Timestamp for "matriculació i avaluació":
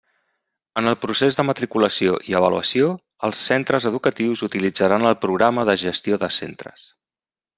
1.49-2.87